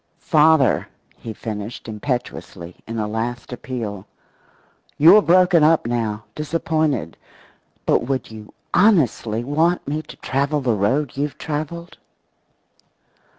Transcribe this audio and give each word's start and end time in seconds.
Father," 0.17 0.87
he 1.15 1.31
finished, 1.31 1.87
impetuously, 1.87 2.75
in 2.87 2.97
a 2.97 3.07
last 3.07 3.53
appeal, 3.53 4.07
"you're 4.97 5.21
broken 5.21 5.63
up 5.63 5.85
now, 5.85 6.23
disappointed, 6.33 7.15
but 7.85 8.07
would 8.07 8.31
you 8.31 8.51
honestly 8.73 9.43
want 9.43 9.87
me 9.87 10.01
to 10.01 10.17
travel 10.17 10.59
the 10.59 10.73
road 10.73 11.11
you've 11.17 11.37
traveled?" 11.37 11.99